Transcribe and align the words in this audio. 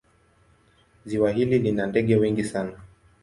Ziwa 1.05 1.31
hili 1.31 1.59
lina 1.59 1.85
ndege 1.87 2.15
wengi 2.15 2.43
sana. 2.43 2.77